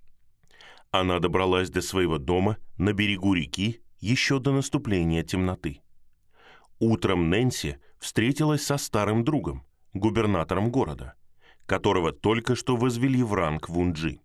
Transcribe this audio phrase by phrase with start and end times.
[0.91, 5.81] Она добралась до своего дома на берегу реки еще до наступления темноты.
[6.79, 11.15] Утром Нэнси встретилась со старым другом, губернатором города,
[11.65, 14.19] которого только что возвели в ранг Вунджи.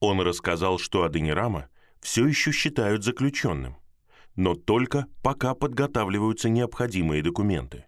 [0.00, 1.68] Он рассказал, что Аденирама
[2.00, 3.76] все еще считают заключенным,
[4.36, 7.86] но только пока подготавливаются необходимые документы.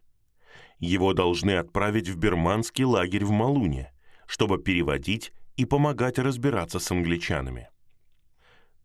[0.81, 3.93] Его должны отправить в бирманский лагерь в Малуне,
[4.27, 7.69] чтобы переводить и помогать разбираться с англичанами.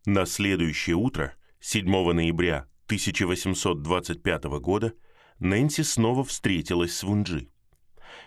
[0.04, 4.92] На следующее утро, 7 ноября 1825 года,
[5.38, 7.48] Нэнси снова встретилась с Вунджи.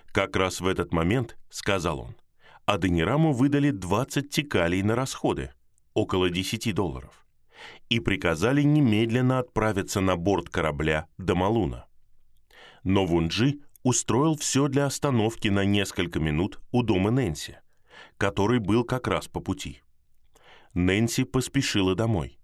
[0.07, 2.15] «Как раз в этот момент,— сказал он,—
[2.65, 5.53] Аденираму выдали 20 текалей на расходы,
[5.93, 7.27] около 10 долларов,
[7.89, 11.85] и приказали немедленно отправиться на борт корабля до Малуна.
[12.83, 17.59] Но Вунджи устроил все для остановки на несколько минут у дома Нэнси,
[18.19, 19.81] который был как раз по пути.
[20.75, 22.37] Нэнси поспешила домой.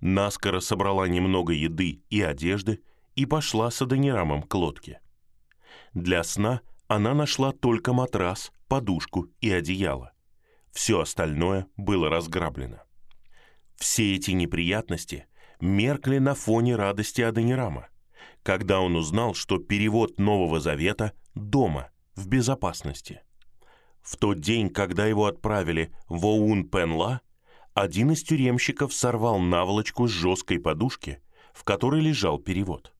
[0.00, 2.82] Наскоро собрала немного еды и одежды
[3.14, 5.00] и пошла с Адонирамом к лодке.
[5.94, 10.12] Для сна она нашла только матрас, подушку и одеяло.
[10.72, 12.82] Все остальное было разграблено.
[13.76, 15.26] Все эти неприятности
[15.60, 17.86] меркли на фоне радости Адонирама–
[18.42, 23.22] когда он узнал, что перевод Нового Завета дома, в безопасности.
[24.08, 27.20] В тот день, когда его отправили в Оун-Пенла,
[27.74, 31.20] один из тюремщиков сорвал наволочку с жесткой подушки,
[31.52, 32.94] в которой лежал перевод.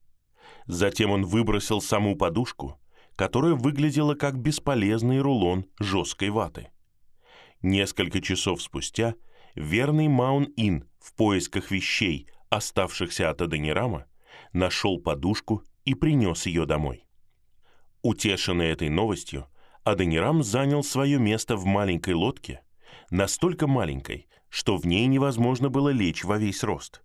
[0.67, 2.79] Затем он выбросил саму подушку,
[3.15, 6.69] которая выглядела как бесполезный рулон жесткой ваты.
[7.63, 9.15] Несколько часов спустя
[9.55, 14.05] верный Маун-Ин в поисках вещей, оставшихся от Аденирама,
[14.53, 17.07] нашел подушку и принес ее домой.
[18.03, 19.47] Утешенный этой новостью,
[19.91, 22.61] Аденирам занял свое место в маленькой лодке,
[23.09, 27.03] настолько маленькой, что в ней невозможно было лечь во весь рост,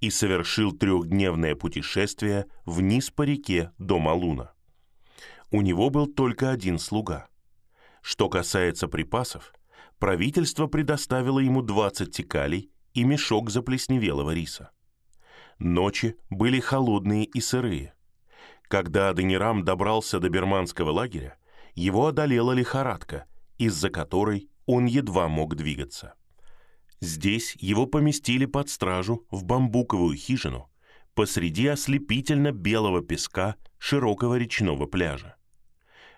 [0.00, 4.52] и совершил трехдневное путешествие вниз по реке до Малуна.
[5.50, 7.28] У него был только один слуга.
[8.02, 9.52] Что касается припасов,
[9.98, 14.70] правительство предоставило ему 20 текалей и мешок заплесневелого риса.
[15.58, 17.94] Ночи были холодные и сырые.
[18.68, 21.36] Когда Аденирам добрался до берманского лагеря,
[21.80, 23.26] его одолела лихорадка,
[23.58, 26.14] из-за которой он едва мог двигаться.
[27.00, 30.70] Здесь его поместили под стражу в бамбуковую хижину
[31.14, 35.36] посреди ослепительно белого песка широкого речного пляжа.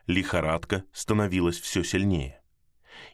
[0.06, 2.42] Лихорадка становилась все сильнее.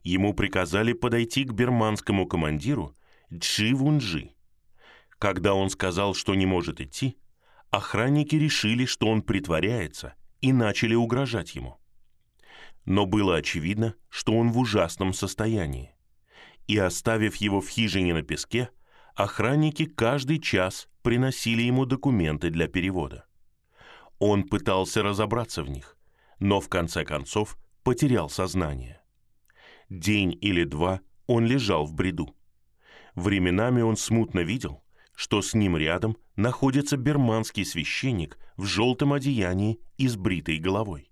[0.03, 2.97] Ему приказали подойти к берманскому командиру
[3.33, 4.33] Джи Вунджи–
[5.19, 7.19] когда он сказал, что не может идти,
[7.71, 11.79] охранники решили, что он притворяется, и начали угрожать ему.
[12.89, 15.95] Но было очевидно, что он в ужасном состоянии.
[16.67, 18.71] И оставив его в хижине на песке,
[19.15, 23.27] охранники каждый час приносили ему документы для перевода.
[24.19, 25.99] Он пытался разобраться в них,
[26.41, 29.03] но в конце концов потерял сознание.
[29.91, 32.35] День или два он лежал в бреду.
[33.15, 34.83] Временами он смутно видел,
[35.15, 41.08] что с ним рядом находится берманский священник в желтом одеянии и с бритой головой.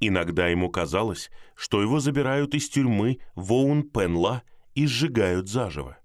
[0.00, 4.42] Иногда ему казалось, что его забирают из тюрьмы Воун-Пенла
[4.74, 5.98] и сжигают заживо.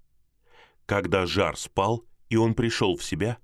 [0.86, 3.38] Когда жар спал, и он пришел в себя,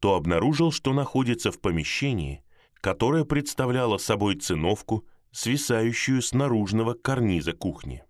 [0.00, 2.44] то обнаружил, что находится в помещении,
[2.80, 8.04] которое представляло собой циновку, свисающую с наружного карниза кухни.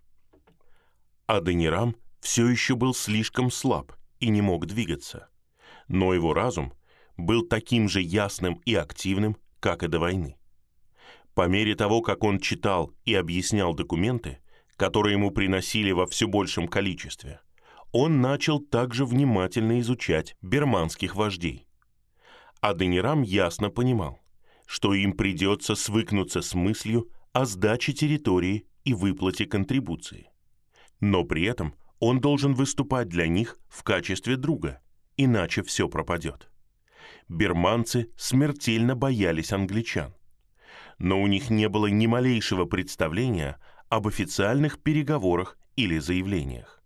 [1.27, 5.29] Аденирам все еще был слишком слаб и не мог двигаться.
[5.89, 6.73] Но его разум
[7.17, 10.37] был таким же ясным и активным, как и до войны.
[11.35, 14.39] По мере того, как он читал и объяснял документы,
[14.77, 17.41] которые ему приносили во все большем количестве,
[17.93, 21.67] он начал также внимательно изучать берманских вождей.
[22.61, 24.21] Аденирам ясно понимал,
[24.67, 30.29] что им придется свыкнуться с мыслью о сдаче территории и выплате контрибуции.
[31.01, 34.81] Но при этом он должен выступать для них в качестве друга,
[35.17, 36.51] иначе все пропадет.
[37.29, 40.15] Берманцы смертельно боялись англичан.
[40.99, 43.59] Но у них не было ни малейшего представления
[43.89, 46.83] об официальных переговорах или заявлениях.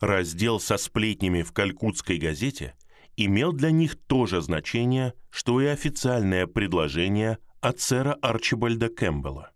[0.00, 2.74] Раздел со сплетнями в Калькутской газете
[3.16, 9.52] имел для них то же значение, что и официальное предложение от сэра Арчибальда Кэмпбелла.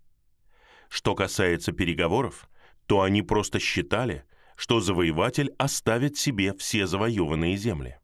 [0.89, 2.49] Что касается переговоров,
[2.87, 4.25] то они просто считали,
[4.57, 7.99] что завоеватель оставит себе все завоеванные земли.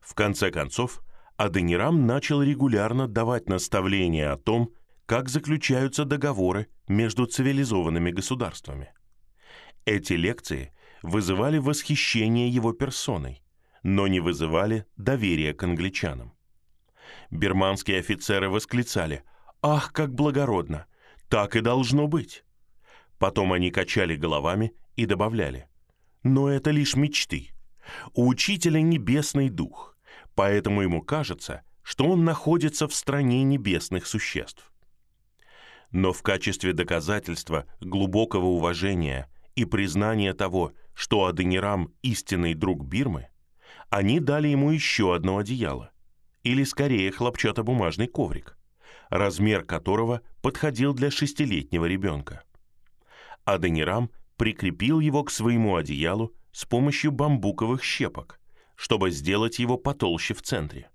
[0.00, 1.02] В конце концов,
[1.42, 4.70] Аденирам начал регулярно давать наставления о том,
[5.06, 8.92] как заключаются договоры между цивилизованными государствами.
[9.84, 10.72] Эти лекции
[11.02, 13.42] вызывали восхищение его персоной,
[13.82, 16.32] но не вызывали доверия к англичанам.
[17.32, 19.24] Бирманские офицеры восклицали
[19.62, 20.86] «Ах, как благородно!
[21.28, 22.44] Так и должно быть!»
[23.18, 25.66] Потом они качали головами и добавляли
[26.22, 27.48] «Но это лишь мечты.
[28.14, 29.91] У учителя небесный дух,
[30.34, 34.72] поэтому ему кажется, что он находится в стране небесных существ».
[35.90, 43.28] Но в качестве доказательства глубокого уважения и признания того, что Аденирам– истинный друг Бирмы,
[43.90, 45.90] они дали ему еще одно одеяло,
[46.42, 48.56] или скорее хлопчатобумажный коврик,
[49.10, 52.42] размер которого подходил для шестилетнего ребенка.
[53.44, 58.40] Аденирам прикрепил его к своему одеялу с помощью бамбуковых щепок,
[58.76, 60.90] чтобы сделать его потолще в центре.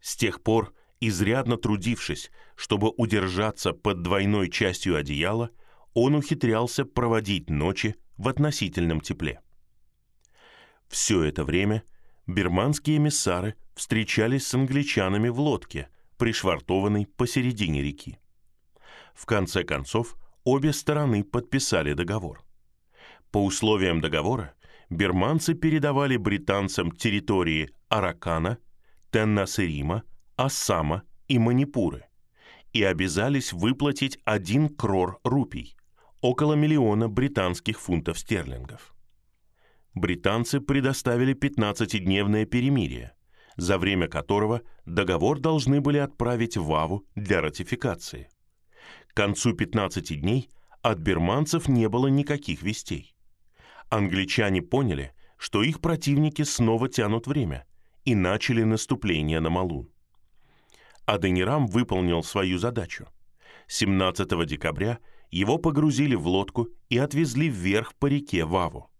[0.00, 5.50] С тех пор, изрядно трудившись, чтобы удержаться под двойной частью одеяла,
[5.94, 9.40] он ухитрялся проводить ночи в относительном тепле.
[10.88, 11.82] Все это время–
[12.26, 15.88] бирманские эмиссары встречались с англичанами в лодке,
[16.18, 18.18] пришвартованной посередине реки.
[19.14, 22.44] В конце концов, обе стороны подписали договор.
[23.30, 24.54] По условиям договора,
[24.90, 28.58] бирманцы передавали британцам территории Аракана,
[29.10, 30.02] Теннасерима,
[30.36, 32.04] Ассама и Манипуры
[32.72, 35.76] и обязались выплатить один крор рупий,
[36.20, 38.96] около миллиона британских фунтов стерлингов
[39.96, 43.14] британцы предоставили 15-дневное перемирие,
[43.56, 48.28] за время которого договор должны были отправить в Аву для ратификации.
[49.08, 50.50] К концу 15 дней
[50.82, 53.15] от бирманцев не было никаких вестей.
[53.88, 57.66] Англичане поняли, что их противники снова тянут время
[58.04, 59.90] и начали наступление на Малун.
[61.04, 63.06] Аденирам выполнил свою задачу.
[63.68, 64.98] 17 декабря
[65.30, 68.90] его погрузили в лодку и отвезли вверх по реке Ваву.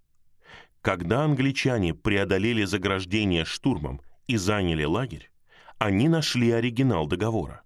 [0.83, 5.31] Когда англичане преодолели заграждение штурмом и заняли лагерь,
[5.79, 7.62] они нашли оригинал договора.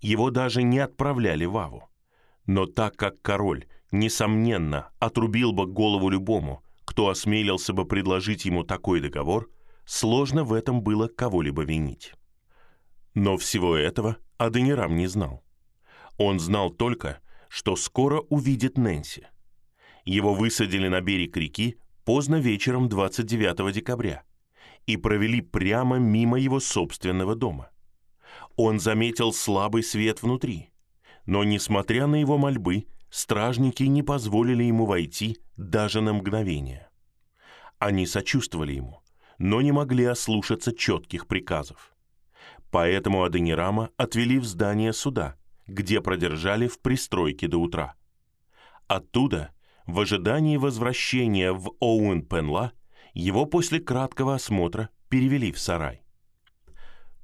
[0.00, 1.88] Его даже не отправляли в Аву.
[2.46, 9.00] Но так как король, несомненно, отрубил бы голову любому, кто осмелился бы предложить ему такой
[9.00, 9.48] договор,
[9.84, 12.14] сложно в этом было кого-либо винить.
[13.14, 15.44] Но всего этого Аденирам не знал.
[16.16, 19.26] Он знал только, что скоро увидит Нэнси.
[20.04, 24.24] Его высадили на берег реки поздно вечером 29 декабря
[24.86, 27.70] и провели прямо мимо его собственного дома.
[28.56, 30.70] Он заметил слабый свет внутри,
[31.26, 36.88] но, несмотря на его мольбы, стражники не позволили ему войти даже на мгновение.
[37.78, 39.02] Они сочувствовали ему,
[39.38, 41.94] но не могли ослушаться четких приказов.
[42.70, 45.36] Поэтому Аденирама отвели в здание суда,
[45.66, 47.94] где продержали в пристройке до утра.
[48.86, 49.52] Оттуда
[49.86, 52.72] в ожидании возвращения в Оуэн-Пенла
[53.14, 56.02] его после краткого осмотра перевели в сарай.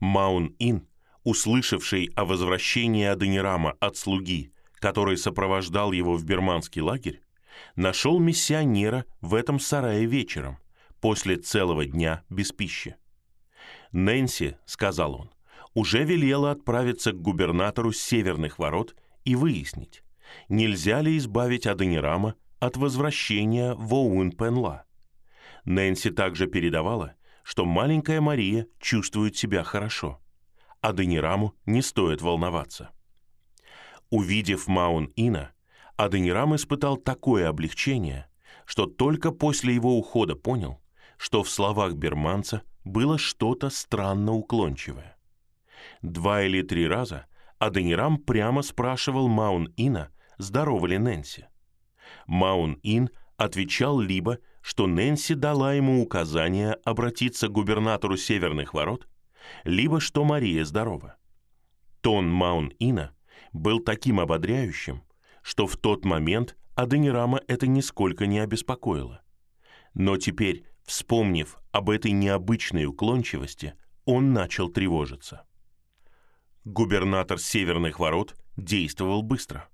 [0.00, 0.86] Маун-Ин,
[1.22, 7.22] услышавший о возвращении Аденирама от слуги, который сопровождал его в бирманский лагерь,
[7.74, 10.58] нашел миссионера в этом сарае вечером,
[11.00, 12.96] после целого дня без пищи.
[13.92, 15.30] «Нэнси»,— сказал он,—
[15.74, 20.02] «уже велела отправиться к губернатору северных ворот и выяснить,
[20.48, 24.82] нельзя ли избавить Аденирама от возвращения в Оуэн-Пенла.
[25.64, 30.20] Нэнси также передавала, что маленькая Мария чувствует себя хорошо,
[30.80, 32.90] Аденираму не стоит волноваться.
[34.10, 35.52] Увидев Маун-Ина,
[35.96, 38.28] Аденирам испытал такое облегчение,
[38.64, 40.80] что только после его ухода понял,
[41.16, 45.16] что в словах берманца было что-то странно уклончивое.
[46.02, 47.26] Два или три раза
[47.58, 51.48] Аденирам прямо спрашивал Маун-Ина, здорова ли Нэнси.
[52.26, 59.08] Маун-Ин отвечал либо, что Нэнси дала ему указание обратиться к губернатору Северных ворот,
[59.64, 61.16] либо что Мария здорова.
[62.02, 63.15] Тон Маун-Ина
[63.56, 65.02] был таким ободряющим,
[65.42, 69.22] что в тот момент Адонирама это нисколько не обеспокоило.
[69.94, 75.46] Но теперь, вспомнив об этой необычной уклончивости, он начал тревожиться.
[76.64, 79.68] Губернатор Северных ворот действовал быстро.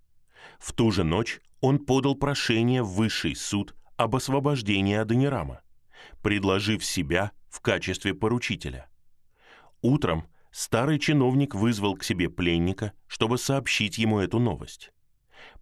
[0.58, 5.62] В ту же ночь он подал прошение в высший суд об освобождении Аденирама,
[6.22, 8.88] предложив себя в качестве поручителя.
[9.80, 14.92] Утром старый чиновник вызвал к себе пленника, чтобы сообщить ему эту новость.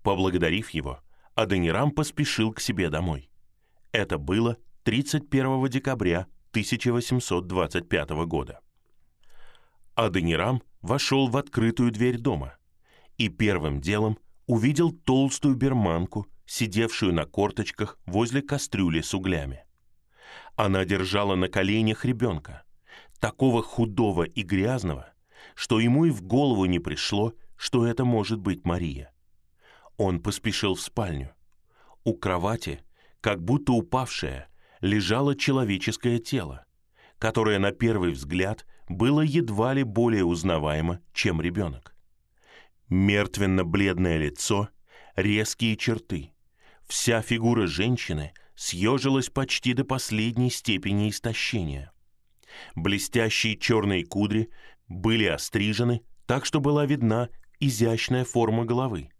[0.02, 1.00] Поблагодарив его,
[1.34, 3.30] Аденирам поспешил к себе домой.
[3.92, 8.60] Это было 31 декабря 1825 года.
[9.94, 12.56] Аденирам вошел в открытую дверь дома
[13.16, 19.64] и первым делом увидел толстую берманку, сидевшую на корточках возле кастрюли с углями.
[20.56, 22.64] Она держала на коленях ребенка,
[23.20, 25.12] такого худого и грязного,
[25.54, 29.12] что ему и в голову не пришло, что это может быть Мария.
[29.96, 31.30] Он поспешил в спальню.
[32.04, 32.80] У кровати,
[33.20, 34.48] как будто упавшее,
[34.80, 36.64] лежало человеческое тело,
[37.18, 41.94] которое на первый взгляд было едва ли более узнаваемо, чем ребенок.
[42.88, 44.70] Мертвенно-бледное лицо,
[45.14, 46.32] резкие черты.
[46.88, 51.92] Вся фигура женщины съежилась почти до последней степени истощения.
[52.74, 54.50] Блестящие черные кудри
[54.88, 57.28] были острижены так, что была видна
[57.58, 59.10] изящная форма головы,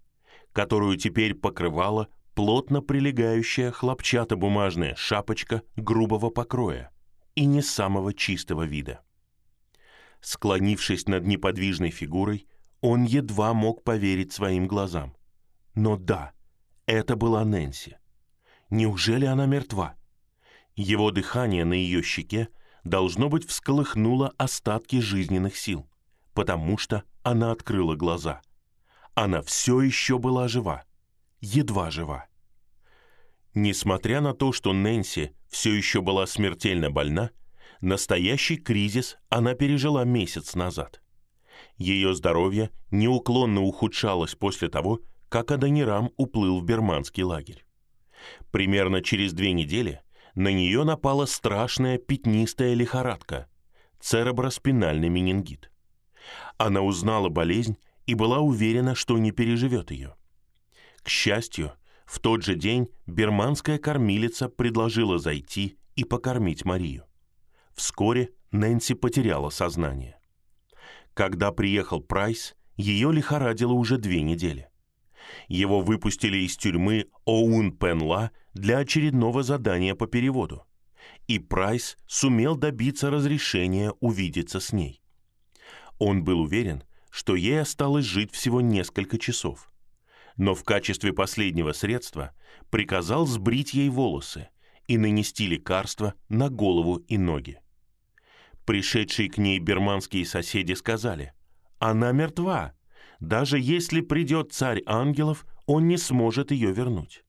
[0.53, 6.91] которую теперь покрывала плотно прилегающая хлопчатобумажная шапочка грубого покроя
[7.35, 9.01] и не самого чистого вида.
[10.21, 12.47] Склонившись над неподвижной фигурой,
[12.81, 15.17] он едва мог поверить своим глазам.
[15.75, 16.33] Но да,
[16.87, 17.99] это была Нэнси.
[18.71, 19.97] Неужели она мертва?
[20.77, 22.49] Его дыхание на ее щеке
[22.85, 25.89] должно быть всколыхнуло остатки жизненных сил,
[26.35, 28.43] потому что она открыла глаза.
[29.15, 30.85] Она все еще была жива,
[31.41, 32.27] едва жива.
[33.55, 37.31] Несмотря на то, что Нэнси все еще была смертельно больна,
[37.81, 41.03] настоящий кризис она пережила месяц назад.
[41.77, 47.65] Ее здоровье неуклонно ухудшалось после того, как Адонирам уплыл в берманский лагерь.
[48.51, 50.01] Примерно через две недели
[50.35, 53.49] на нее напала страшная пятнистая лихорадка–
[54.01, 55.71] цереброспинальный менингит.
[56.57, 60.17] Она узнала болезнь и была уверена, что не переживет ее.
[61.03, 61.73] К счастью,
[62.05, 67.05] в тот же день берманская кормилица предложила зайти и покормить Марию.
[67.73, 70.19] Вскоре Нэнси потеряла сознание.
[71.15, 74.70] Когда приехал Прайс, ее лихорадило уже две недели.
[75.49, 80.65] Его выпустили из тюрьмы Оун Пенла для очередного задания по переводу.
[81.27, 85.03] И Прайс сумел добиться разрешения увидеться с ней.
[85.99, 89.71] Он был уверен, что ей осталось жить всего несколько часов.
[90.37, 92.35] Но в качестве последнего средства
[92.71, 94.49] приказал сбрить ей волосы
[94.87, 97.61] и нанести лекарство на голову и ноги.
[98.65, 101.35] Пришедшие к ней берманские соседи сказали,
[101.79, 102.75] «Она мертва.
[103.21, 107.25] Даже если придет царь ангелов, он не сможет ее вернуть».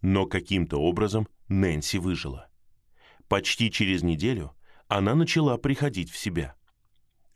[0.00, 2.48] Но каким-то образом Нэнси выжила.
[3.28, 4.52] Почти через неделю
[4.88, 6.54] она начала приходить в себя.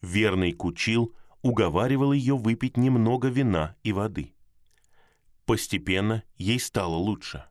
[0.02, 4.34] Верный Кучил уговаривал ее выпить немного вина и воды.
[5.46, 7.44] Постепенно ей стало лучше.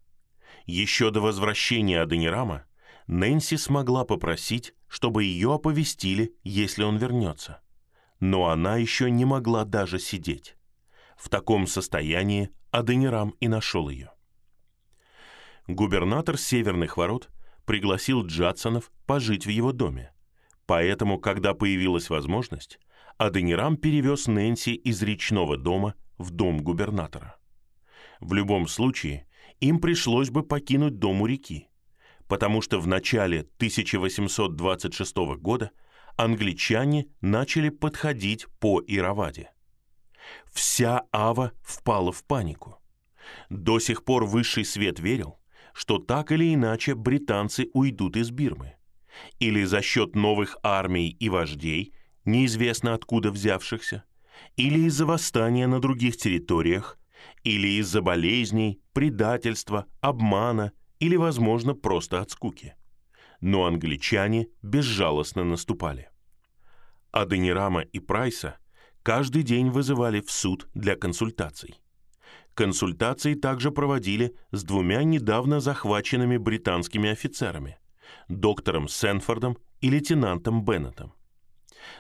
[0.66, 2.66] Еще до возвращения Аденирама
[3.08, 7.62] Нэнси смогла попросить, чтобы ее оповестили, если он вернется.
[8.20, 10.56] Но она еще не могла даже сидеть.
[11.18, 14.12] В таком состоянии Аденирам и нашел ее
[15.68, 17.30] губернатор Северных ворот
[17.66, 20.12] пригласил Джадсонов пожить в его доме.
[20.66, 22.80] Поэтому, когда появилась возможность,
[23.18, 27.38] Аденирам перевез Нэнси из речного дома в дом губернатора.
[28.20, 29.28] В любом случае,
[29.60, 31.70] им пришлось бы покинуть дом у реки,
[32.28, 35.72] потому что в начале 1826 года
[36.16, 39.52] англичане начали подходить по Ираваде.
[40.52, 42.80] Вся Ава впала в панику.
[43.50, 45.40] До сих пор высший свет верил,
[45.74, 48.76] что так или иначе британцы уйдут из Бирмы.
[49.40, 51.94] Или за счет новых армий и вождей,
[52.26, 54.04] неизвестно откуда взявшихся,
[54.58, 56.98] или из-за восстания на других территориях,
[57.44, 62.76] или из-за болезней, предательства, обмана, или, возможно, просто от скуки.
[63.42, 66.10] Но англичане безжалостно наступали.
[67.12, 68.58] Аденирама и Прайса
[69.04, 71.80] каждый день вызывали в суд для консультаций.
[72.54, 77.78] Консультации также проводили с двумя недавно захваченными британскими офицерами–
[78.30, 81.14] доктором Сенфордом и лейтенантом Беннетом.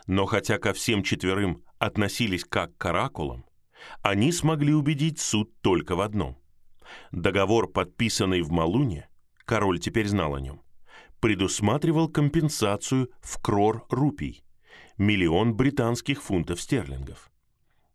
[0.07, 3.45] Но хотя ко всем четверым относились как к оракулам,
[4.01, 6.37] они смогли убедить суд только в одном.
[7.11, 9.09] Договор, подписанный в Малуне,
[9.45, 10.61] король теперь знал о нем,
[11.25, 14.43] предусматривал компенсацию в крор рупий,
[14.99, 17.31] миллион британских фунтов стерлингов.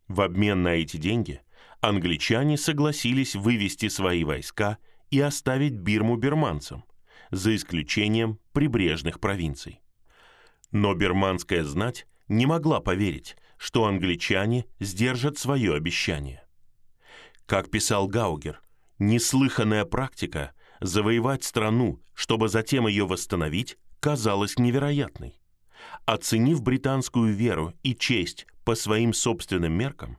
[0.09, 1.39] В обмен на эти деньги–
[1.79, 4.79] англичане согласились вывести свои войска
[5.11, 6.83] и оставить Бирму бирманцам,
[7.29, 9.79] за исключением прибрежных провинций.
[10.71, 16.43] Но бирманская знать не могла поверить, что англичане сдержат свое обещание.
[17.45, 18.61] Как писал Гаугер,
[18.99, 25.39] неслыханная практика завоевать страну, чтобы затем ее восстановить, казалась невероятной.
[26.05, 30.17] Оценив британскую веру и честь по своим собственным меркам,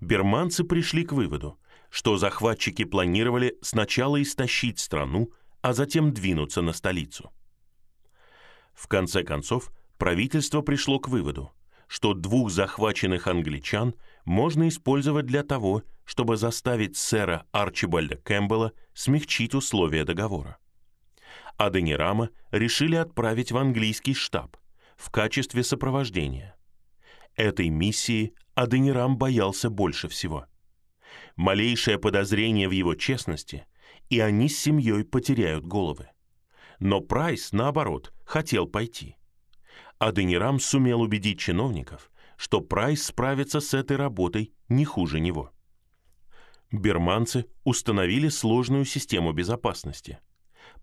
[0.00, 1.58] берманцы пришли к выводу,
[1.90, 5.30] что захватчики планировали сначала истощить страну,
[5.60, 7.32] а затем двинуться на столицу.
[8.72, 11.52] В конце концов, правительство пришло к выводу,
[11.86, 13.94] что двух захваченных англичан
[14.24, 20.58] можно использовать для того, чтобы заставить сэра Арчибальда Кэмпбелла смягчить условия договора.
[21.56, 24.56] Аденирама решили отправить в английский штаб
[24.96, 26.56] в качестве сопровождения.
[27.36, 30.46] Этой миссии Адонирам боялся больше всего.
[31.36, 33.66] Малейшее подозрение в его честности,
[34.08, 36.08] и они с семьей потеряют головы.
[36.78, 39.16] Но Прайс, наоборот, хотел пойти.
[39.98, 45.53] Адонирам сумел убедить чиновников, что Прайс справится с этой работой не хуже него.
[46.78, 50.18] Бирманцы установили сложную систему безопасности.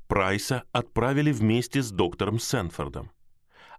[0.07, 3.11] Прайса отправили вместе с доктором Сенфордом.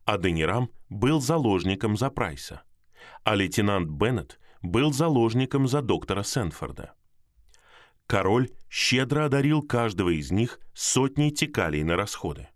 [0.04, 2.62] Аденирам был заложником за Прайса,
[3.24, 6.94] а лейтенант Беннет был заложником за доктора Сенфорда.
[8.06, 12.48] Король щедро одарил каждого из них сотней текалей на расходы.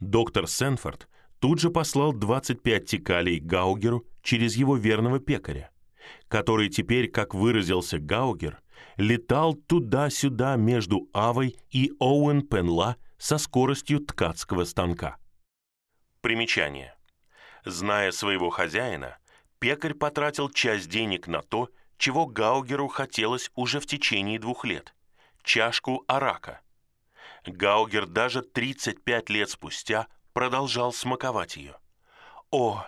[0.00, 1.08] Доктор Сенфорд
[1.38, 5.70] тут же послал 25 текалей Гаугеру через его верного пекаря,
[6.28, 8.60] который теперь, как выразился Гаугер,
[8.96, 15.16] летал туда-сюда между Авой и Оуэн Пенла со скоростью ткацкого станка.
[16.20, 16.94] Примечание.
[17.64, 19.18] Зная своего хозяина,
[19.58, 24.94] пекарь потратил часть денег на то, чего Гаугеру хотелось уже в течение двух лет–
[25.42, 26.60] чашку арака.
[27.46, 31.76] Гаугер даже 35 лет спустя продолжал смаковать ее.
[32.50, 32.84] О,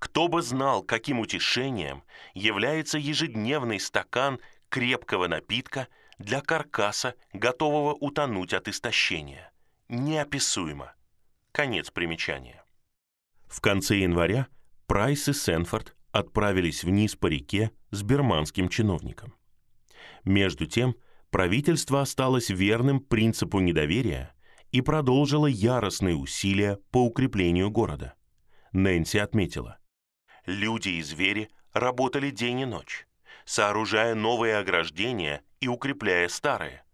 [0.00, 2.02] кто бы знал, каким утешением
[2.34, 9.52] является ежедневный стакан крепкого напитка для каркаса, готового утонуть от истощения.
[9.88, 10.94] Неописуемо.
[11.52, 12.64] Конец примечания.
[13.46, 14.48] В конце января
[14.86, 19.34] Прайс и Сенфорд отправились вниз по реке с берманским чиновником.
[20.24, 20.96] Между тем,
[21.30, 24.34] правительство осталось верным принципу недоверия
[24.72, 28.14] и продолжило яростные усилия по укреплению города.
[28.72, 29.79] Нэнси отметила,
[30.46, 33.06] люди и звери работали день и ночь,
[33.44, 36.84] сооружая новые ограждения и укрепляя старые,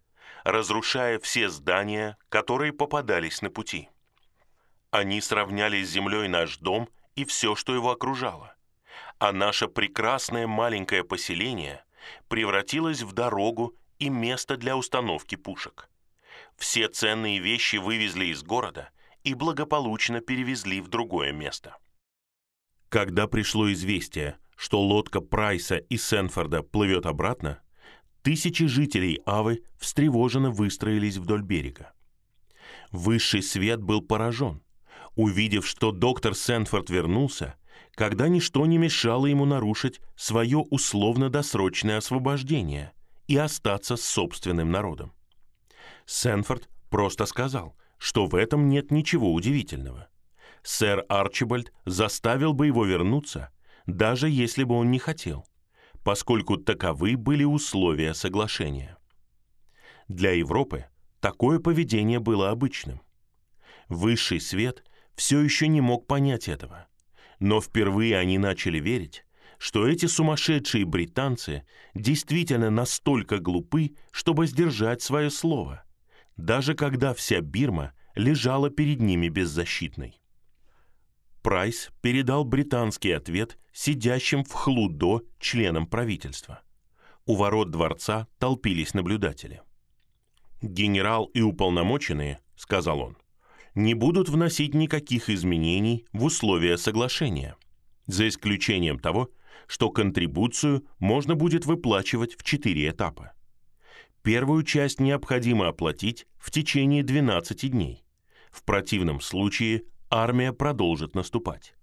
[0.43, 3.89] разрушая все здания, которые попадались на пути.
[4.91, 8.57] Они сравняли с землей наш дом и все, что его окружало
[9.19, 11.83] а наше прекрасное маленькое поселение
[12.27, 15.89] превратилось в дорогу и место для установки пушек.
[16.55, 18.89] Все ценные вещи вывезли из города
[19.23, 21.77] и благополучно перевезли в другое место.
[22.89, 27.59] Когда пришло известие, что лодка Прайса и Сенфорда плывет обратно,
[28.21, 31.93] тысячи жителей Авы встревоженно выстроились вдоль берега.
[32.91, 34.61] Высший свет был поражен.
[35.15, 37.55] Увидев, что доктор Сенфорд вернулся,
[37.93, 42.93] когда ничто не мешало ему нарушить свое условно-досрочное освобождение
[43.27, 45.13] и остаться с собственным народом.
[46.05, 50.07] Сенфорд просто сказал, что в этом нет ничего удивительного.
[50.69, 53.51] Сэр Арчибальд заставил бы его вернуться,
[53.85, 55.45] даже если бы он не хотел,
[56.03, 58.97] поскольку таковы были условия соглашения.
[60.07, 60.85] Для Европы
[61.21, 63.01] такое поведение было обычным.
[63.87, 64.83] Высший свет
[65.15, 66.87] все еще не мог понять этого–
[67.39, 69.25] но впервые они начали верить,
[69.57, 75.83] что эти сумасшедшие британцы действительно настолько глупы, чтобы сдержать свое слово,
[76.35, 80.19] даже когда вся Бирма лежала перед ними беззащитной.
[81.47, 86.61] Прайс передал британский ответ сидящим в Хлудо членам правительства.
[87.25, 89.61] У ворот дворца толпились наблюдатели.
[90.61, 93.17] «Генерал и уполномоченные»,— сказал он,
[93.75, 97.55] не будут вносить никаких изменений в условия соглашения,
[98.07, 99.29] за исключением того,
[99.67, 103.31] что контрибуцию можно будет выплачивать в четыре этапа.
[104.21, 108.03] Первую часть необходимо оплатить в течение 12 дней.
[108.51, 111.75] В противном случае армия продолжит наступать.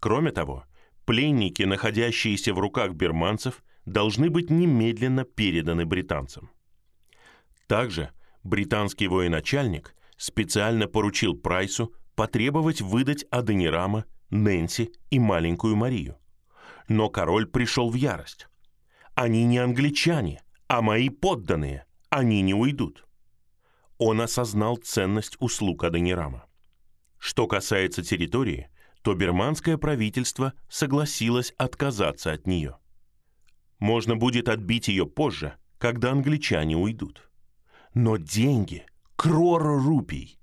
[0.00, 0.64] Кроме того,
[1.04, 6.50] пленники, находящиеся в руках берманцев, должны быть немедленно переданы британцам.
[7.66, 8.10] Также
[8.42, 16.16] британский военачальник специально поручил Прайсу потребовать выдать Аденирама, Нэнси и маленькую Марию.
[16.88, 18.48] Но король пришел в ярость.
[19.14, 21.86] «Они не англичане, а мои подданные.
[22.10, 23.06] Они не уйдут».
[23.98, 26.46] он осознал ценность услуг Аденирама.
[27.24, 28.68] Что касается территории,
[29.00, 32.76] то бирманское правительство согласилось отказаться от нее.
[33.78, 37.30] Можно будет отбить ее позже, когда англичане уйдут.
[37.94, 38.84] Но деньги,
[39.16, 40.38] крора рупий.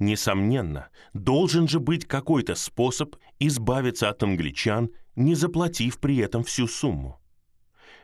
[0.00, 7.20] Несомненно, должен же быть какой-то способ избавиться от англичан, не заплатив при этом всю сумму.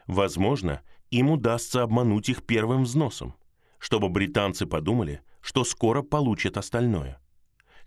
[0.06, 3.34] Возможно, им удастся обмануть их первым взносом,
[3.80, 7.20] чтобы британцы подумали, что скоро получат остальное.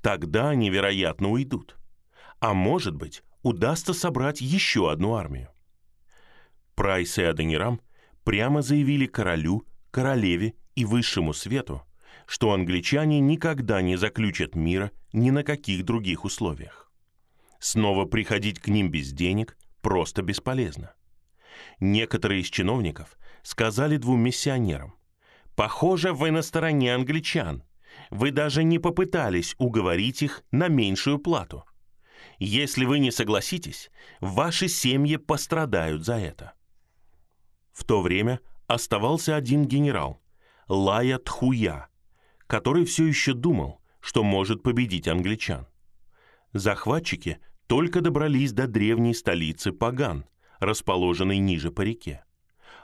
[0.02, 1.78] Тогда они, вероятно, уйдут.
[2.40, 5.50] А может быть, удастся собрать еще одну армию.
[6.76, 7.82] Прайс и Аденирам
[8.24, 11.84] прямо заявили королю, королеве и высшему свету,
[12.28, 16.92] что англичане никогда не заключат мира ни на каких других условиях.
[17.60, 20.94] Снова приходить к ним без денег просто бесполезно.
[21.80, 24.94] Некоторые из чиновников сказали двум миссионерам,
[25.56, 27.64] «Похоже, вы на стороне англичан.
[28.10, 31.66] Вы даже не попытались уговорить их на меньшую плату.
[32.40, 36.54] Если вы не согласитесь, ваши семьи пострадают за это».
[37.72, 40.22] В то время оставался один генерал,
[40.68, 41.90] Лая Тхуя,
[42.48, 45.68] который все еще думал, что может победить англичан.
[46.54, 50.26] Захватчики только добрались до древней столицы Паган,
[50.60, 52.24] расположенной ниже по реке.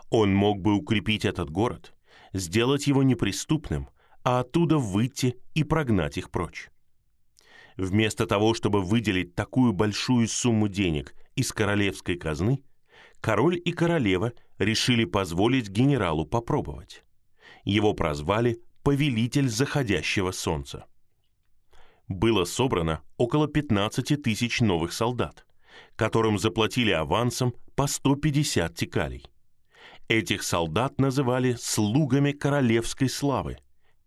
[0.10, 1.96] Он мог бы укрепить этот город,
[2.34, 3.90] сделать его неприступным,
[4.24, 6.70] а оттуда выйти и прогнать их прочь.
[7.78, 12.64] Вместо того, чтобы выделить такую большую сумму денег из королевской казны,
[13.20, 17.04] король и королева решили позволить генералу попробовать.
[17.64, 20.86] Его прозвали «повелитель заходящего солнца».
[22.08, 25.46] Было собрано около 15 тысяч новых солдат,
[25.96, 29.26] которым заплатили авансом по 150 текалей.
[30.10, 33.58] Этих солдат называли «слугами королевской славы».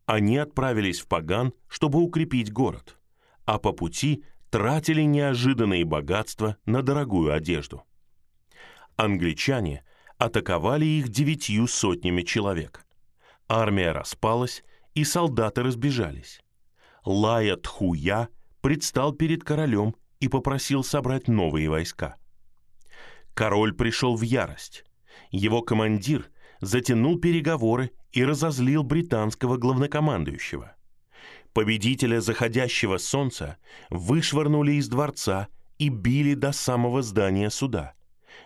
[0.06, 2.96] Они отправились в Паган, чтобы укрепить город,
[3.44, 7.82] а по пути тратили неожиданные богатства на дорогую одежду.
[8.96, 9.84] Англичане
[10.16, 12.86] атаковали их девятью сотнями человек.
[13.48, 14.64] Армия распалась,
[14.94, 16.40] и солдаты разбежались.
[17.04, 18.28] Лая Тхуя
[18.62, 22.16] предстал перед королем и попросил собрать новые войска.
[23.34, 24.84] Король пришел в ярость.
[25.30, 30.74] Его командир затянул переговоры и разозлил британского главнокомандующего.
[31.52, 33.56] Победителя заходящего солнца
[33.90, 37.94] вышвырнули из дворца и били до самого здания суда,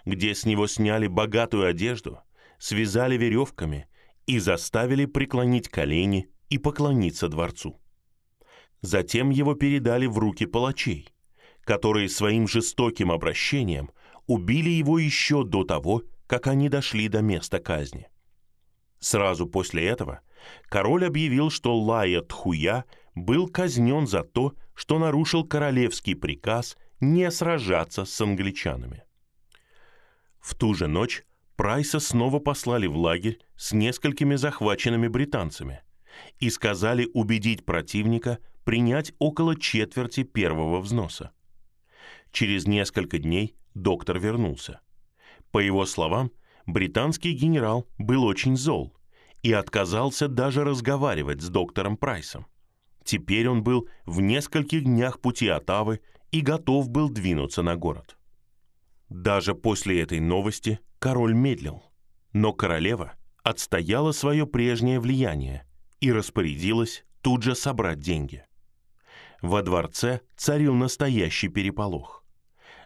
[0.05, 2.21] где с него сняли богатую одежду,
[2.59, 3.89] связали веревками
[4.27, 7.81] и заставили преклонить колени и поклониться дворцу.
[8.81, 11.09] Затем его передали в руки палачей,
[11.65, 13.91] которые своим жестоким обращением
[14.27, 18.07] убили его еще до того, как они дошли до места казни.
[19.01, 20.21] Сразу после этого
[20.69, 22.85] король объявил, что Лая Тхуя
[23.17, 29.03] был казнен за то, что нарушил королевский приказ не сражаться с англичанами.
[30.39, 31.25] В ту же ночь
[31.57, 35.83] Прайса снова послали в лагерь с несколькими захваченными британцами
[36.39, 41.33] и сказали убедить противника принять около четверти первого взноса.
[42.31, 44.81] Через несколько дней доктор вернулся.
[45.51, 46.31] По его словам,
[46.67, 48.95] британский генерал был очень зол
[49.43, 52.47] и отказался даже разговаривать с доктором Прайсом.
[53.05, 58.17] Теперь он был в нескольких днях пути от Авы и готов был двинуться на город.
[59.09, 61.83] Даже после этой новости король медлил,
[62.33, 65.67] но королева отстояла свое прежнее влияние
[66.01, 68.45] и распорядилась тут же собрать деньги.
[69.43, 72.25] Во дворце царил настоящий переполох.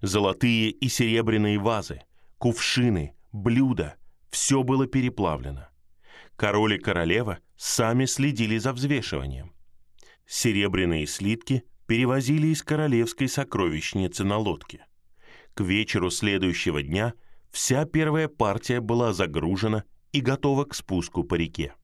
[0.00, 2.02] Золотые и серебряные вазы,
[2.38, 3.96] кувшины, блюда–
[4.30, 5.68] все было переплавлено.
[6.36, 9.52] Король и королева сами следили за взвешиванием.
[10.26, 14.86] Серебряные слитки перевозили из королевской сокровищницы на лодке–
[15.54, 17.14] к вечеру следующего дня
[17.50, 21.74] вся первая партия была загружена и готова к спуску по реке.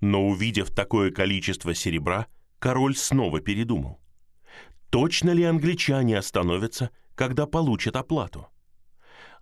[0.00, 2.26] Но увидев такое количество серебра,
[2.58, 4.00] король снова передумал.
[4.90, 8.48] Точно ли англичане остановятся, когда получат оплату?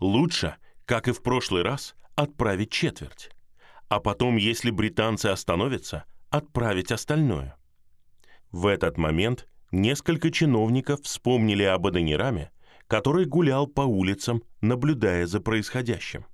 [0.01, 3.31] Лучше, как и в прошлый раз, отправить четверть,
[3.89, 7.57] а потом, если британцы остановятся, отправить остальное.
[8.51, 12.51] В этот момент несколько чиновников вспомнили об Аденираме
[12.91, 16.27] который гулял по улицам, наблюдая за происходящим.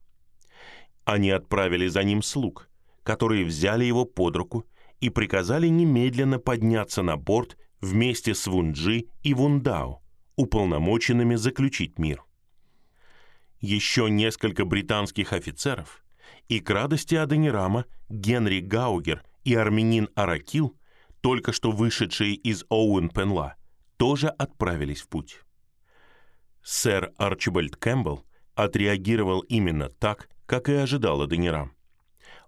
[1.05, 2.71] Они отправили за ним слуг,
[3.03, 4.65] которые взяли его под руку
[5.01, 10.01] и приказали немедленно подняться на борт вместе с Вунджи и Вундао,
[10.37, 12.25] уполномоченными заключить мир.
[13.61, 16.05] Еще несколько британских офицеров
[16.49, 20.77] и к радости Аденирама Генри Гаугер и армянин Аракил,
[21.21, 23.55] только что вышедшие из Оуэн-Пенла,
[23.97, 25.41] тоже отправились в путь.
[26.63, 31.73] Сэр Арчибальд Кэмпбелл отреагировал именно так, как и ожидал Аденирам.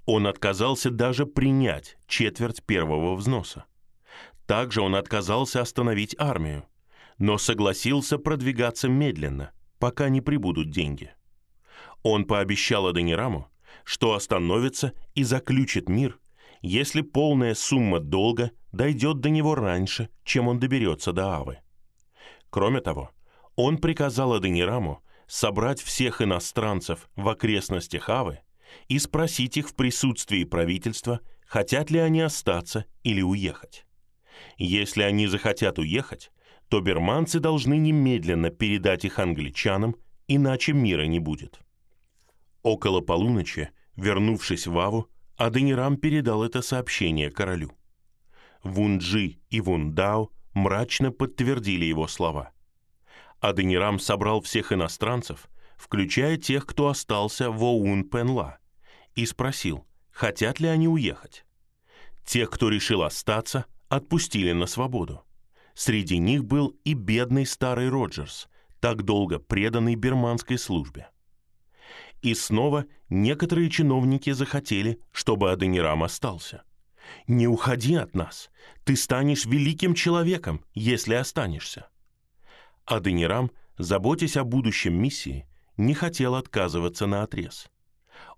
[0.06, 3.66] Он отказался даже принять четверть первого взноса.
[4.46, 6.64] Также он отказался остановить армию,
[7.18, 11.12] но согласился продвигаться медленно, пока не прибудут деньги.
[12.02, 13.48] Он пообещал Аденираму,
[13.84, 16.18] что остановится и заключит мир,
[16.60, 21.58] если полная сумма долга дойдет до него раньше, чем он доберется до Авы.
[22.50, 23.10] Кроме того,
[23.56, 28.40] он приказал Аденираму собрать всех иностранцев в окрестностях Авы
[28.88, 33.86] и спросить их в присутствии правительства, хотят ли они остаться или уехать.
[34.56, 36.30] Если они захотят уехать,
[36.68, 41.60] то берманцы должны немедленно передать их англичанам, иначе мира не будет.
[42.62, 47.72] Около полуночи, вернувшись в Аву, Аденирам передал это сообщение королю.
[48.62, 52.52] Вунджи и Вундао мрачно подтвердили его слова.
[53.40, 58.58] Аденирам собрал всех иностранцев, включая тех, кто остался в Оун-Пенла,
[59.14, 61.44] и спросил, хотят ли они уехать.
[62.24, 65.22] Тех, кто решил остаться, отпустили на свободу.
[65.78, 68.48] Среди них был и бедный старый Роджерс,
[68.80, 71.08] так долго преданный берманской службе.
[72.20, 76.64] И снова некоторые чиновники захотели, чтобы Аденирам остался.
[77.28, 78.50] «Не уходи от нас,
[78.82, 81.88] ты станешь великим человеком, если останешься».
[82.84, 87.70] Аденирам, заботясь о будущем миссии, не хотел отказываться на отрез.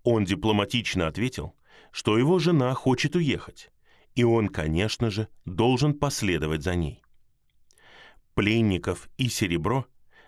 [0.03, 1.57] Он дипломатично ответил,
[1.91, 3.71] что его жена хочет уехать,
[4.15, 7.00] и он, конечно же, должен последовать за ней.
[8.41, 9.85] Пленников и серебро,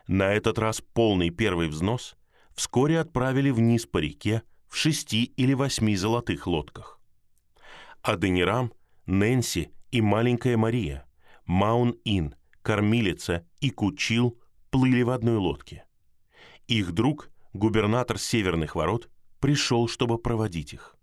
[0.06, 2.14] на этот раз полный первый взнос,
[2.54, 7.00] вскоре отправили вниз по реке в шести или восьми золотых лодках.
[8.02, 8.74] Аденирам,
[9.06, 11.06] Нэнси и маленькая Мария,
[11.46, 15.86] Маун-Ин, Кормилица и Кучил плыли в одной лодке.
[16.68, 19.08] Их друг, губернатор Северных ворот,
[19.40, 20.96] пришел, чтобы проводить их.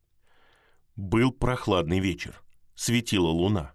[0.96, 2.44] Был прохладный вечер,
[2.76, 3.74] светила луна.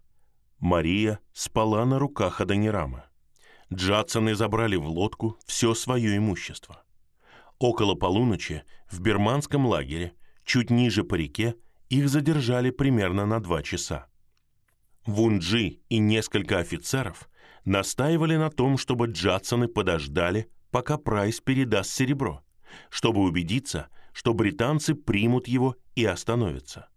[0.61, 3.07] Мария спала на руках Адонирама.
[3.75, 6.83] Джадсоны забрали в лодку все свое имущество.
[7.59, 11.57] Около полуночи в берманском лагере, чуть ниже по реке,
[11.89, 14.07] их задержали примерно на два часа.
[15.07, 17.29] Вунджи и несколько офицеров
[17.65, 22.43] настаивали на том, чтобы Джадсоны подождали, пока Прайс передаст серебро,
[22.91, 26.89] чтобы убедиться, что британцы примут его и остановятся.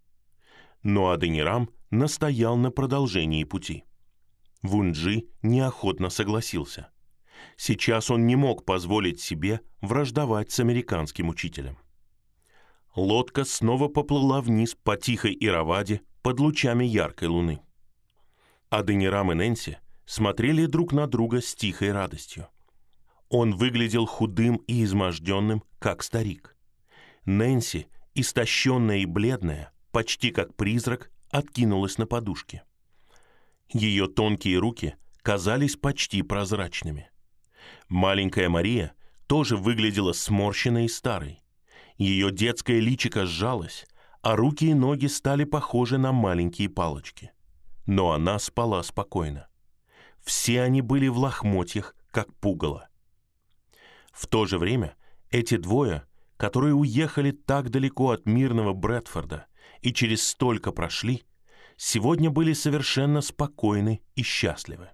[0.83, 3.83] Но Аденирам настоял на продолжении пути.
[4.61, 6.89] Вунджи неохотно согласился.
[7.55, 11.77] Сейчас он не мог позволить себе враждовать с американским учителем.
[12.95, 17.61] Лодка снова поплыла вниз по тихой Ираваде под лучами яркой луны.
[18.69, 22.47] Аденирам и Нэнси смотрели друг на друга с тихой радостью.
[23.29, 26.55] Он выглядел худым и изможденным, как старик.
[27.25, 32.63] Нэнси, истощенная и бледная, почти как призрак, откинулась на подушке.
[33.69, 37.09] Ее тонкие руки казались почти прозрачными.
[37.89, 38.93] Маленькая Мария
[39.27, 41.41] тоже выглядела сморщенной и старой.
[41.97, 43.85] Ее детское личико сжалось,
[44.21, 47.31] а руки и ноги стали похожи на маленькие палочки.
[47.85, 49.47] Но она спала спокойно.
[50.21, 52.89] Все они были в лохмотьях, как пугало.
[54.11, 54.95] В то же время
[55.29, 56.05] эти двое,
[56.37, 59.45] которые уехали так далеко от мирного Брэдфорда
[59.81, 61.23] и через столько прошли,
[61.77, 64.89] сегодня были совершенно спокойны и счастливы.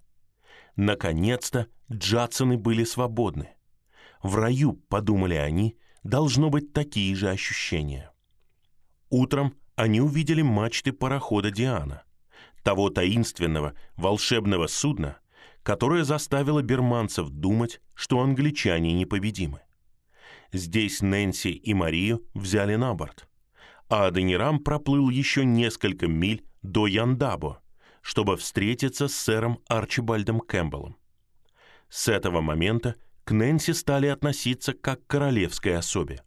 [0.76, 3.50] Наконец-то Джадсоны были свободны.
[4.22, 8.12] В раю, подумали они, должно быть такие же ощущения.
[9.10, 12.04] Утром они увидели мачты парохода «Диана»,
[12.64, 15.18] того таинственного волшебного судна,
[15.64, 19.62] которое заставило берманцев думать, что англичане непобедимы.
[20.52, 23.28] Здесь Нэнси и Марию взяли на борт,
[23.90, 27.62] а Аденирам проплыл еще несколько миль до Яндабо,
[28.02, 30.98] чтобы встретиться с сэром Арчибальдом Кэмпбеллом.
[31.90, 36.24] С этого момента к Нэнси стали относиться как к королевской особе.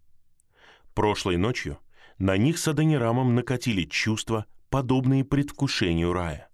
[0.95, 1.79] Прошлой ночью
[2.19, 6.49] на них с Аденирамом накатили чувства, подобные предвкушению рая.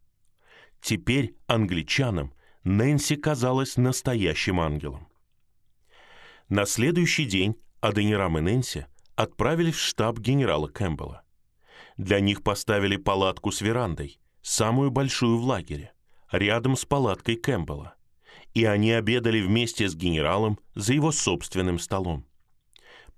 [0.81, 5.09] Теперь англичанам Нэнси казалась настоящим ангелом.
[6.49, 11.23] На следующий день Аденирам и Нэнси отправились в штаб генерала Кэмпбелла.
[11.97, 15.93] Для них поставили палатку с верандой, самую большую в лагере,
[16.31, 17.95] рядом с палаткой Кэмпбелла.
[18.55, 22.27] И они обедали вместе с генералом за его собственным столом.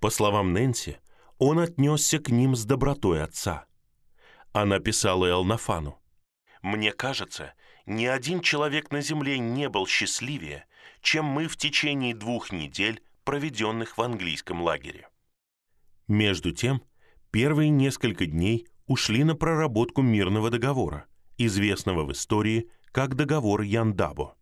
[0.01, 0.99] По словам Нэнси,
[1.39, 3.67] он отнесся к ним с добротой отца–
[4.55, 6.01] Она писала Элнафану.
[6.63, 7.55] «Мне кажется,
[7.87, 10.67] ни один человек на земле не был счастливее,
[11.03, 15.09] чем мы в течение двух недель, проведенных в английском лагере».
[16.07, 16.85] Между тем,
[17.35, 24.37] первые несколько дней ушли на проработку мирного договора, известного в истории как договор Яндабо.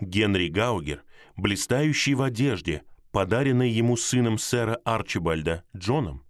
[0.00, 1.04] Генри Гаугер,
[1.36, 6.24] блистающий в одежде, подаренной ему сыном сэра Арчибальда Джоном,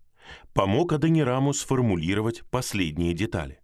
[0.52, 3.60] помог Адонираму сформулировать последние детали.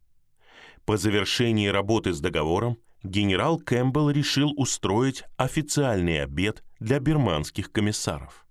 [0.84, 8.43] По завершении работы с договором генерал Кэмпбелл решил устроить официальный обед для бирманских комиссаров.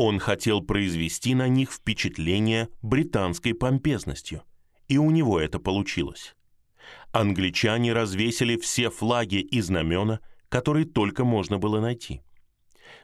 [0.00, 4.44] Он хотел произвести на них впечатление британской помпезностью,
[4.86, 6.36] и у него это получилось.
[7.10, 12.22] Англичане развесили все флаги и знамена, которые только можно было найти.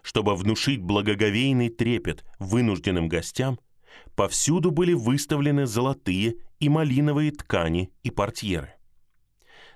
[0.02, 3.59] Чтобы внушить благоговейный трепет вынужденным гостям,
[4.14, 8.72] повсюду были выставлены золотые и малиновые ткани и портьеры.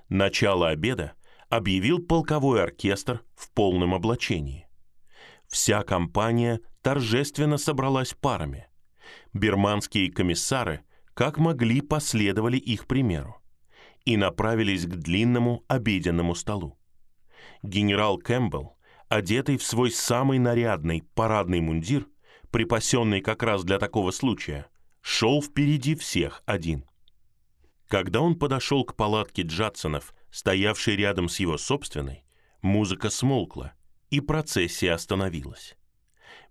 [0.07, 1.15] Начало обеда
[1.49, 4.68] объявил полковой оркестр в полном облачении.
[5.49, 8.67] Вся компания торжественно собралась парами.
[9.33, 10.81] Бирманские комиссары,
[11.13, 13.41] как могли, последовали их примеру
[14.05, 16.79] и направились к длинному обеденному столу.
[17.63, 22.07] Генерал Кэмпбелл, одетый в свой самый нарядный парадный мундир,
[22.51, 24.67] припасенный как раз для такого случая,
[25.01, 26.85] шел впереди всех один.
[27.87, 32.23] Когда он подошел к палатке Джадсонов, стоявшей рядом с его собственной,
[32.61, 33.73] музыка смолкла,
[34.09, 35.77] и процессия остановилась.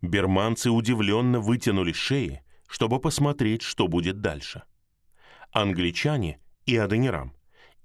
[0.01, 4.62] Берманцы удивленно вытянули шеи, чтобы посмотреть, что будет дальше.
[5.51, 7.35] Англичане и Аденирам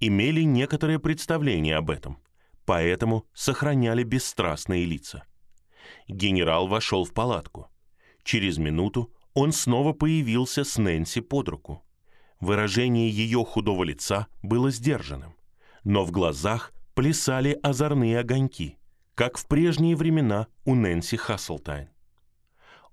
[0.00, 2.18] имели некоторое представление об этом,
[2.66, 5.24] поэтому сохраняли бесстрастные лица.
[6.08, 7.68] Генерал вошел в палатку.
[8.22, 11.84] Через минуту он снова появился с Нэнси под руку.
[12.40, 15.34] Выражение ее худого лица было сдержанным,
[15.82, 18.78] но в глазах плясали озорные огоньки,
[19.14, 21.88] как в прежние времена у Нэнси Хасселтайн.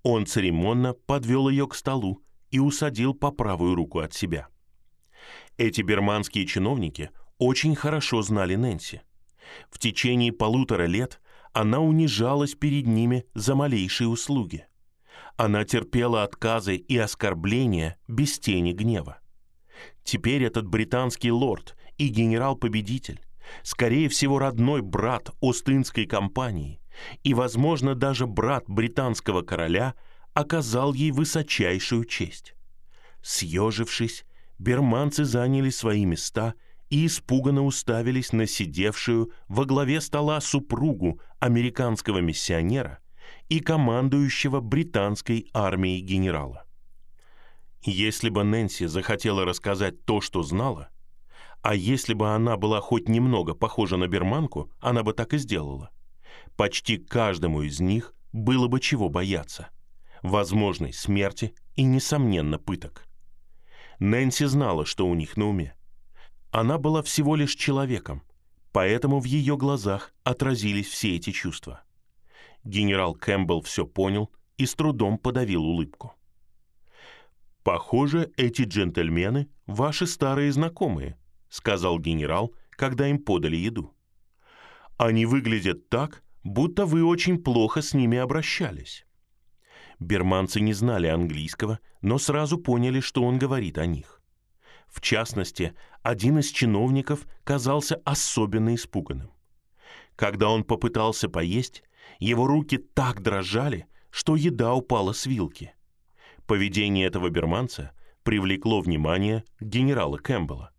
[0.03, 4.47] Он церемонно подвел ее к столу и усадил по правую руку от себя.
[5.57, 9.01] Эти берманские чиновники очень хорошо знали Нэнси.
[9.69, 11.21] В течение полутора лет
[11.53, 14.65] она унижалась перед ними за малейшие услуги.
[15.38, 19.19] Она терпела отказы и оскорбления без тени гнева.
[20.03, 23.21] Теперь этот британский лорд и генерал-победитель,
[23.63, 26.80] скорее всего, родной брат Остинской компании
[27.23, 29.95] и, возможно, даже брат британского короля,
[30.34, 32.56] оказал ей высочайшую честь.
[33.21, 34.25] Съежившись,
[34.60, 36.54] берманцы заняли свои места
[36.89, 42.99] и испуганно уставились на сидевшую во главе стола супругу американского миссионера
[43.49, 46.65] и командующего британской армией генерала.
[47.84, 50.89] Если бы Нэнси захотела рассказать то, что знала,
[51.62, 55.91] а если бы она была хоть немного похожа на берманку, она бы так и сделала.
[56.56, 59.69] Почти каждому из них было бы чего бояться.
[60.24, 63.08] Возможной смерти и, несомненно, пыток.
[64.00, 65.76] Нэнси знала, что у них на уме.
[66.52, 68.24] Она была всего лишь человеком,
[68.71, 71.84] поэтому в ее глазах отразились все эти чувства.
[72.63, 76.13] Генерал Кэмпбелл все понял и с трудом подавил улыбку.
[77.63, 81.17] «Похоже, эти джентльмены— ваши старые знакомые»,—
[81.52, 83.94] сказал генерал, когда им подали еду.
[84.98, 89.06] «Они выглядят так, будто вы очень плохо с ними обращались».
[90.00, 94.22] Берманцы не знали английского, но сразу поняли, что он говорит о них.
[94.88, 99.32] В частности, один из чиновников казался особенно испуганным.
[100.16, 101.84] Когда он попытался поесть,
[102.20, 105.74] его руки так дрожали, что еда упала с вилки.
[106.48, 107.92] Поведение этого берманца
[108.24, 110.72] привлекло внимание генерала Кэмпбелла.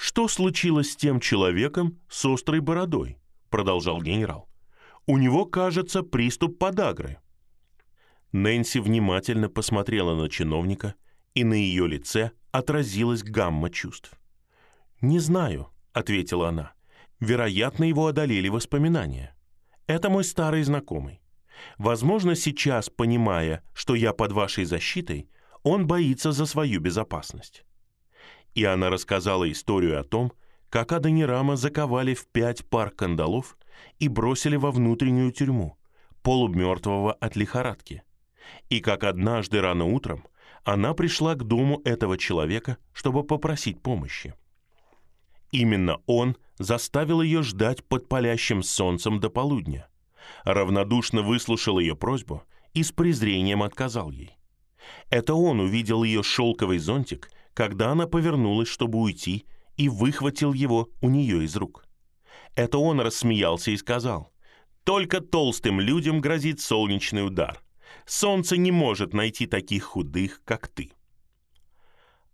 [0.00, 3.18] «Что случилось с тем человеком с острой бородой?»—
[3.50, 4.48] продолжал генерал.
[5.06, 7.18] «У него, кажется, приступ подагры».
[8.30, 10.94] Нэнси внимательно посмотрела на чиновника,
[11.34, 14.12] и на ее лице отразилась гамма чувств.
[15.00, 16.74] «Не знаю»,— ответила она.
[17.18, 19.34] «Вероятно, его одолели воспоминания.
[19.88, 21.20] Это мой старый знакомый.
[21.76, 25.28] Возможно, сейчас, понимая, что я под вашей защитой,
[25.64, 27.64] он боится за свою безопасность».
[28.58, 30.32] И она рассказала историю о том,
[30.68, 33.56] как Аданирама заковали в пять пар кандалов
[34.00, 35.78] и бросили во внутреннюю тюрьму,
[36.22, 38.02] полумертвого от лихорадки,
[38.68, 40.24] и как однажды рано утром
[40.64, 44.34] она пришла к дому этого человека, чтобы попросить помощи.
[45.52, 49.86] Именно он заставил ее ждать под палящим солнцем до полудня,
[50.42, 52.42] равнодушно выслушал ее просьбу
[52.74, 54.36] и с презрением отказал ей.
[55.10, 59.44] Это он увидел ее шелковый зонтик, когда она повернулась, чтобы уйти,
[59.76, 61.84] и выхватил его у нее из рук.
[62.54, 64.32] Это он рассмеялся и сказал,
[64.84, 67.60] «Только толстым людям грозит солнечный удар.
[68.06, 70.92] Солнце не может найти таких худых, как ты».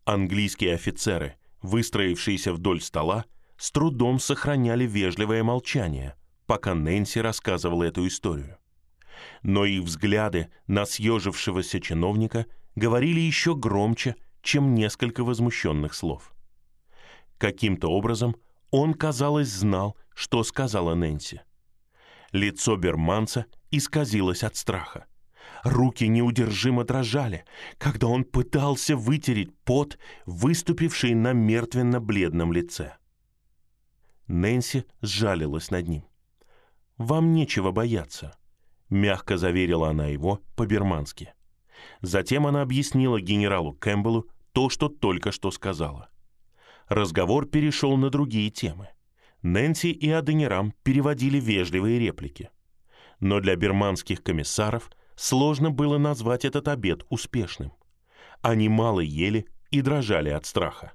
[0.05, 3.25] Английские офицеры, выстроившиеся вдоль стола,
[3.57, 8.59] с трудом сохраняли вежливое молчание, пока Нэнси рассказывала эту историю.
[9.43, 12.45] Но их взгляды на съежившегося чиновника
[12.77, 16.33] говорили еще громче, чем несколько возмущенных слов.
[17.39, 18.37] Каким-то образом
[18.71, 21.41] он, казалось, знал, что сказала Нэнси.
[22.31, 25.07] Лицо берманца исказилось от страха.
[25.65, 27.45] Руки неудержимо дрожали,
[27.79, 32.97] когда он пытался вытереть пот, выступивший на мертвенно-бледном лице.
[34.27, 36.05] Нэнси сжалилась над ним.
[36.99, 38.37] «Вам нечего бояться»,—
[38.91, 41.35] мягко заверила она его по-бермански.
[42.01, 46.09] Затем она объяснила генералу Кэмпбеллу то, что только что сказала.
[46.89, 48.89] Разговор перешел на другие темы.
[49.43, 52.49] Нэнси и Аденирам переводили вежливые реплики.
[53.21, 57.73] Но для берманских комиссаров— сложно было назвать этот обед успешным.
[58.43, 60.93] Они мало ели и дрожали от страха.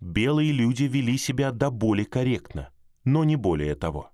[0.00, 2.70] Белые люди вели себя до боли корректно,
[3.04, 4.10] но не более того.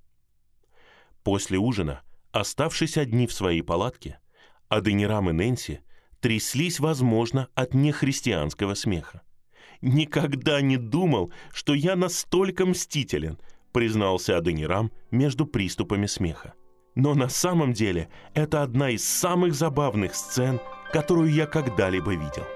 [1.22, 2.03] После ужина,
[2.33, 4.20] оставшись одни в своей палатке,
[4.68, 5.81] Аденирам и Нэнси
[6.27, 9.22] тряслись, возможно, от нехристианского смеха.
[9.81, 13.39] «Никогда не думал, что я настолько мстителен»,
[13.72, 16.55] признался Аденирам между приступами смеха.
[16.97, 20.59] Но на самом деле это одна из самых забавных сцен,
[20.93, 22.55] которую я когда-либо видел.